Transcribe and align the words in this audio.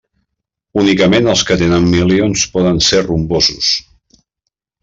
Únicament 0.83 1.29
els 1.33 1.43
que 1.51 1.57
tenen 1.61 1.85
milions 1.97 2.47
poden 2.57 2.83
ser 2.89 3.05
rumbosos. 3.11 3.73